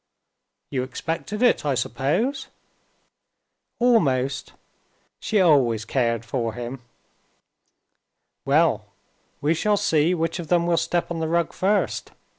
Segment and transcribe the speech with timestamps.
[0.71, 2.47] "You expected it, I suppose?"
[3.77, 4.53] "Almost.
[5.19, 6.81] She always cared for him."
[8.43, 8.85] "Well,
[9.41, 12.13] we shall see which of them will step on the rug first.